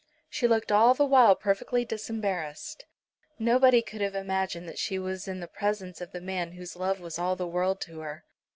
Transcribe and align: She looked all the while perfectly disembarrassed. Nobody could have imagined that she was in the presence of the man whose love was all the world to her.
She 0.31 0.47
looked 0.47 0.71
all 0.71 0.95
the 0.95 1.05
while 1.05 1.35
perfectly 1.35 1.85
disembarrassed. 1.85 2.85
Nobody 3.37 3.83
could 3.83 4.01
have 4.01 4.15
imagined 4.15 4.67
that 4.67 4.79
she 4.79 4.97
was 4.97 5.27
in 5.27 5.41
the 5.41 5.47
presence 5.47 6.01
of 6.01 6.11
the 6.11 6.19
man 6.21 6.53
whose 6.53 6.75
love 6.75 6.99
was 6.99 7.19
all 7.19 7.35
the 7.35 7.45
world 7.45 7.79
to 7.81 7.99
her. 7.99 8.25